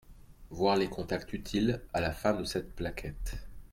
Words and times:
voir 0.49 0.77
les 0.77 0.89
Contacts 0.89 1.31
utiles 1.31 1.79
à 1.93 2.01
la 2.01 2.11
fin 2.11 2.33
de 2.33 2.43
cette 2.43 2.73
plaquette. 2.75 3.35